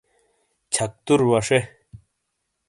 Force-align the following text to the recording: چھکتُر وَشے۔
چھکتُر 0.73 1.19
وَشے۔ 1.29 1.59